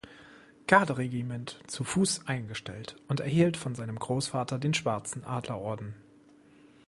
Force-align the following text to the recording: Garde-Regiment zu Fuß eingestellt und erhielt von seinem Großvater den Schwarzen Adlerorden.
Garde-Regiment 0.65 1.59
zu 1.67 1.83
Fuß 1.83 2.25
eingestellt 2.25 2.95
und 3.07 3.19
erhielt 3.19 3.55
von 3.55 3.75
seinem 3.75 3.99
Großvater 3.99 4.57
den 4.57 4.73
Schwarzen 4.73 5.23
Adlerorden. 5.23 5.93